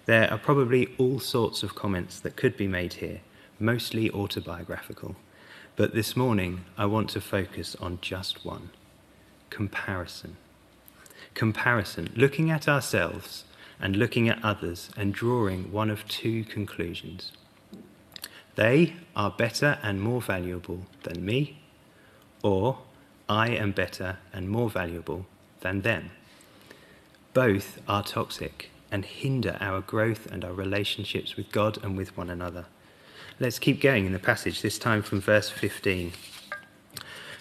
There 0.06 0.30
are 0.32 0.38
probably 0.38 0.94
all 0.98 1.20
sorts 1.20 1.64
of 1.64 1.76
comments 1.76 2.20
that 2.20 2.36
could 2.36 2.58
be 2.58 2.68
made 2.68 2.94
here, 2.94 3.22
mostly 3.60 4.12
autobiographical, 4.12 5.16
but 5.76 5.94
this 5.94 6.18
morning 6.18 6.66
I 6.78 6.86
want 6.88 7.10
to 7.12 7.22
focus 7.22 7.76
on 7.80 8.00
just 8.02 8.44
one 8.46 8.72
comparison. 9.50 10.36
Comparison, 11.36 12.12
looking 12.16 12.52
at 12.52 12.68
ourselves 12.68 13.46
and 13.80 13.96
looking 13.96 14.28
at 14.28 14.44
others 14.44 14.90
and 14.98 15.14
drawing 15.14 15.72
one 15.72 15.90
of 15.90 16.08
two 16.08 16.44
conclusions. 16.44 17.32
They 18.56 18.94
are 19.16 19.32
better 19.32 19.80
and 19.82 20.02
more 20.02 20.22
valuable 20.22 20.86
than 21.04 21.26
me, 21.26 21.60
or 22.44 22.80
I 23.28 23.50
am 23.50 23.72
better 23.72 24.18
and 24.32 24.50
more 24.50 24.70
valuable 24.70 25.26
than 25.62 25.82
them. 25.82 26.12
Both 27.34 27.82
are 27.88 28.04
toxic 28.04 28.70
and 28.92 29.06
hinder 29.06 29.58
our 29.60 29.82
growth 29.82 30.32
and 30.32 30.46
our 30.46 30.54
relationships 30.54 31.36
with 31.36 31.52
God 31.52 31.84
and 31.84 31.98
with 31.98 32.16
one 32.16 32.30
another. 32.30 32.66
Let's 33.40 33.58
keep 33.58 33.82
going 33.82 34.06
in 34.06 34.14
the 34.14 34.20
passage, 34.20 34.62
this 34.62 34.78
time 34.78 35.02
from 35.02 35.20
verse 35.20 35.50
15, 35.50 36.14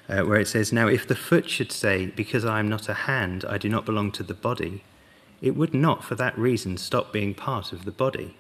uh, 0.09 0.23
where 0.23 0.41
it 0.41 0.49
says, 0.49 0.73
Now 0.73 0.89
if 0.89 1.07
the 1.07 1.15
foot 1.15 1.51
should 1.51 1.71
say, 1.71 2.07
Because 2.07 2.47
I 2.47 2.59
am 2.59 2.71
not 2.71 2.89
a 2.89 2.95
hand, 2.95 3.45
I 3.47 3.59
do 3.59 3.69
not 3.69 3.85
belong 3.85 4.13
to 4.13 4.23
the 4.23 4.33
body, 4.33 4.83
it 5.43 5.55
would 5.55 5.75
not 5.75 6.03
for 6.03 6.15
that 6.15 6.39
reason 6.39 6.79
stop 6.79 7.13
being 7.13 7.35
part 7.35 7.73
of 7.73 7.85
the 7.85 7.91
body. 7.91 8.35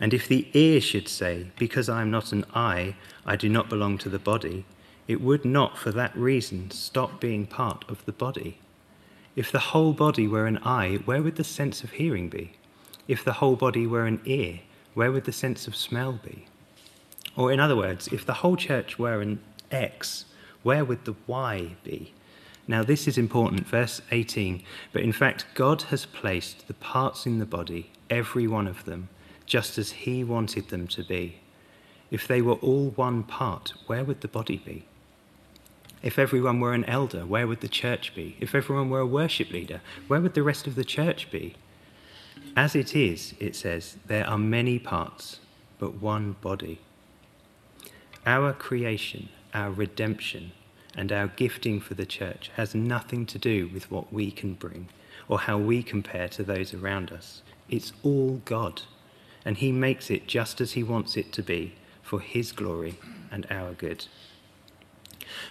And 0.00 0.14
if 0.14 0.26
the 0.26 0.48
ear 0.54 0.80
should 0.80 1.08
say, 1.08 1.48
Because 1.58 1.88
I 1.88 2.00
am 2.00 2.10
not 2.10 2.32
an 2.32 2.46
eye, 2.54 2.96
I 3.26 3.36
do 3.36 3.48
not 3.48 3.68
belong 3.68 3.98
to 3.98 4.08
the 4.08 4.18
body, 4.18 4.64
it 5.06 5.20
would 5.20 5.44
not 5.44 5.76
for 5.76 5.92
that 5.92 6.16
reason 6.16 6.70
stop 6.70 7.20
being 7.20 7.46
part 7.46 7.84
of 7.88 8.04
the 8.06 8.12
body. 8.12 8.58
If 9.36 9.52
the 9.52 9.58
whole 9.58 9.92
body 9.92 10.26
were 10.26 10.46
an 10.46 10.58
eye, 10.64 11.00
where 11.04 11.22
would 11.22 11.36
the 11.36 11.44
sense 11.44 11.84
of 11.84 11.92
hearing 11.92 12.28
be? 12.28 12.52
If 13.06 13.24
the 13.24 13.34
whole 13.34 13.56
body 13.56 13.86
were 13.86 14.06
an 14.06 14.20
ear, 14.24 14.60
where 14.94 15.12
would 15.12 15.24
the 15.24 15.32
sense 15.32 15.66
of 15.66 15.76
smell 15.76 16.12
be? 16.12 16.46
Or, 17.36 17.52
in 17.52 17.60
other 17.60 17.76
words, 17.76 18.08
if 18.08 18.24
the 18.24 18.34
whole 18.34 18.56
church 18.56 18.98
were 18.98 19.20
an 19.20 19.40
X, 19.70 20.24
where 20.62 20.84
would 20.84 21.04
the 21.04 21.14
Y 21.26 21.76
be? 21.84 22.12
Now, 22.66 22.82
this 22.82 23.08
is 23.08 23.18
important, 23.18 23.66
verse 23.66 24.00
18. 24.12 24.62
But 24.92 25.02
in 25.02 25.12
fact, 25.12 25.46
God 25.54 25.82
has 25.82 26.06
placed 26.06 26.68
the 26.68 26.74
parts 26.74 27.26
in 27.26 27.38
the 27.38 27.46
body, 27.46 27.90
every 28.08 28.46
one 28.46 28.68
of 28.68 28.84
them, 28.84 29.08
just 29.50 29.78
as 29.78 29.90
he 29.90 30.22
wanted 30.22 30.68
them 30.68 30.86
to 30.86 31.02
be. 31.02 31.34
If 32.08 32.28
they 32.28 32.40
were 32.40 32.60
all 32.68 32.90
one 32.90 33.24
part, 33.24 33.72
where 33.88 34.04
would 34.04 34.20
the 34.20 34.28
body 34.28 34.58
be? 34.58 34.84
If 36.04 36.20
everyone 36.20 36.60
were 36.60 36.72
an 36.72 36.84
elder, 36.84 37.26
where 37.26 37.48
would 37.48 37.60
the 37.60 37.66
church 37.66 38.14
be? 38.14 38.36
If 38.38 38.54
everyone 38.54 38.90
were 38.90 39.00
a 39.00 39.06
worship 39.06 39.50
leader, 39.50 39.80
where 40.06 40.20
would 40.20 40.34
the 40.34 40.44
rest 40.44 40.68
of 40.68 40.76
the 40.76 40.84
church 40.84 41.32
be? 41.32 41.56
As 42.56 42.76
it 42.76 42.94
is, 42.94 43.34
it 43.40 43.56
says, 43.56 43.96
there 44.06 44.24
are 44.24 44.38
many 44.38 44.78
parts, 44.78 45.40
but 45.80 46.00
one 46.00 46.36
body. 46.40 46.78
Our 48.24 48.52
creation, 48.52 49.30
our 49.52 49.72
redemption, 49.72 50.52
and 50.96 51.10
our 51.10 51.26
gifting 51.26 51.80
for 51.80 51.94
the 51.94 52.06
church 52.06 52.52
has 52.54 52.72
nothing 52.72 53.26
to 53.26 53.38
do 53.38 53.68
with 53.74 53.90
what 53.90 54.12
we 54.12 54.30
can 54.30 54.54
bring 54.54 54.90
or 55.26 55.40
how 55.40 55.58
we 55.58 55.82
compare 55.82 56.28
to 56.28 56.44
those 56.44 56.72
around 56.72 57.10
us. 57.10 57.42
It's 57.68 57.92
all 58.04 58.42
God 58.44 58.82
and 59.44 59.56
He 59.56 59.72
makes 59.72 60.10
it 60.10 60.26
just 60.26 60.60
as 60.60 60.72
He 60.72 60.82
wants 60.82 61.16
it 61.16 61.32
to 61.32 61.42
be 61.42 61.74
for 62.02 62.20
His 62.20 62.52
glory 62.52 62.96
and 63.30 63.46
our 63.50 63.72
good. 63.72 64.06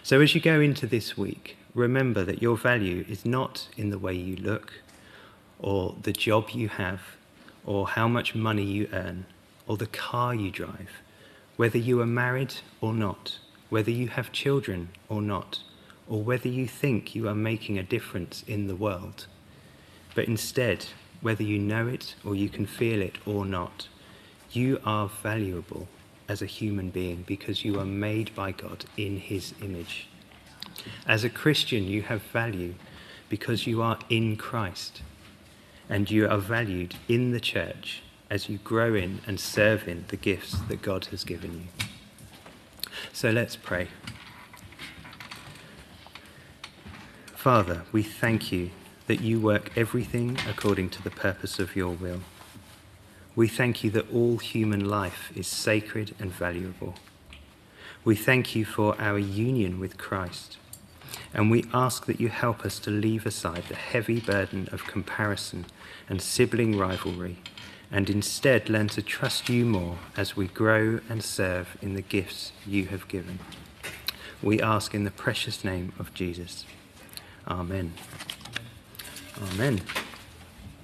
So, 0.04 0.22
as 0.22 0.36
you 0.36 0.42
go 0.42 0.60
into 0.60 0.88
this 0.88 1.18
week, 1.18 1.58
remember 1.74 2.24
that 2.26 2.42
your 2.42 2.58
value 2.58 3.06
is 3.08 3.26
not 3.26 3.70
in 3.78 3.90
the 3.90 4.00
way 4.00 4.14
you 4.14 4.36
look, 4.36 4.74
or 5.60 5.96
the 6.02 6.14
job 6.14 6.50
you 6.52 6.70
have, 6.70 7.02
or 7.66 7.88
how 7.88 8.08
much 8.08 8.36
money 8.36 8.64
you 8.64 8.90
earn, 8.92 9.26
or 9.68 9.78
the 9.78 9.88
car 9.88 10.34
you 10.34 10.52
drive, 10.52 11.02
whether 11.56 11.78
you 11.78 12.02
are 12.02 12.06
married 12.06 12.56
or 12.82 12.94
not, 12.94 13.40
whether 13.70 13.92
you 13.92 14.08
have 14.08 14.32
children 14.32 14.90
or 15.08 15.22
not, 15.22 15.60
or 16.08 16.24
whether 16.24 16.48
you 16.48 16.68
think 16.68 17.14
you 17.14 17.28
are 17.28 17.36
making 17.36 17.78
a 17.78 17.84
difference 17.84 18.44
in 18.48 18.68
the 18.68 18.76
world. 18.76 19.28
But 20.16 20.28
instead, 20.28 20.88
whether 21.22 21.44
you 21.44 21.60
know 21.60 21.88
it 21.88 22.16
or 22.24 22.36
you 22.36 22.50
can 22.50 22.66
feel 22.66 23.02
it 23.02 23.18
or 23.26 23.46
not. 23.46 23.88
You 24.52 24.80
are 24.86 25.08
valuable 25.08 25.88
as 26.28 26.42
a 26.42 26.46
human 26.46 26.90
being 26.90 27.24
because 27.28 27.66
you 27.66 27.80
are 27.80 27.86
made 27.86 28.34
by 28.36 28.52
God 28.52 28.86
in 28.98 29.18
His 29.18 29.54
image. 29.62 30.08
As 31.06 31.24
a 31.24 31.30
Christian, 31.30 31.84
you 31.86 32.04
have 32.04 32.22
value 32.22 32.76
because 33.28 33.68
you 33.68 33.82
are 33.82 34.00
in 34.10 34.38
Christ 34.38 35.02
and 35.90 36.10
you 36.10 36.28
are 36.28 36.38
valued 36.38 36.96
in 37.08 37.32
the 37.32 37.40
church 37.40 38.04
as 38.30 38.48
you 38.48 38.60
grow 38.60 38.94
in 38.94 39.22
and 39.26 39.40
serve 39.40 39.88
in 39.88 40.06
the 40.10 40.18
gifts 40.18 40.60
that 40.68 40.82
God 40.82 41.06
has 41.06 41.24
given 41.24 41.54
you. 41.54 41.86
So 43.12 43.32
let's 43.32 43.56
pray. 43.56 43.88
Father, 47.36 47.84
we 47.92 48.04
thank 48.04 48.52
you 48.52 48.70
that 49.10 49.22
you 49.22 49.40
work 49.40 49.76
everything 49.76 50.38
according 50.48 50.88
to 50.88 51.02
the 51.02 51.10
purpose 51.10 51.58
of 51.58 51.76
your 51.76 51.90
will. 51.90 52.20
We 53.36 53.48
thank 53.48 53.84
you 53.84 53.90
that 53.90 54.14
all 54.14 54.38
human 54.38 54.88
life 54.88 55.32
is 55.36 55.48
sacred 55.48 56.14
and 56.20 56.32
valuable. 56.32 56.94
We 58.06 58.16
thank 58.16 58.56
you 58.56 58.66
for 58.66 58.96
our 59.02 59.18
union 59.18 59.80
with 59.80 59.98
Christ. 59.98 60.58
And 61.34 61.50
we 61.50 61.66
ask 61.74 62.06
that 62.06 62.22
you 62.22 62.30
help 62.30 62.64
us 62.64 62.78
to 62.82 62.92
leave 62.92 63.26
aside 63.26 63.64
the 63.68 63.74
heavy 63.74 64.20
burden 64.20 64.70
of 64.72 64.86
comparison 64.86 65.66
and 66.08 66.22
sibling 66.22 66.78
rivalry, 66.78 67.38
and 67.92 68.12
instead 68.12 68.70
learn 68.70 68.90
to 68.90 69.02
trust 69.02 69.50
you 69.50 69.66
more 69.66 69.98
as 70.16 70.36
we 70.36 70.48
grow 70.48 71.00
and 71.10 71.24
serve 71.24 71.78
in 71.82 71.96
the 71.96 72.04
gifts 72.04 72.52
you 72.64 72.86
have 72.86 73.08
given. 73.08 73.40
We 74.44 74.62
ask 74.62 74.94
in 74.94 75.04
the 75.04 75.10
precious 75.10 75.64
name 75.64 75.94
of 75.98 76.14
Jesus. 76.14 76.66
Amen. 77.48 77.94
Amen. 79.42 79.82